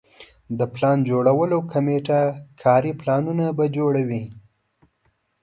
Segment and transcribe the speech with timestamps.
[0.57, 2.19] د پلان جوړولو کمیټه
[2.63, 4.23] کاري پلانونه به جوړوي.